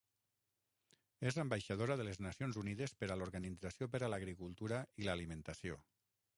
[1.31, 5.83] És ambaixadora de les Nacions Unides per a l'Organització per a l'Agricultura i l'Alimentació.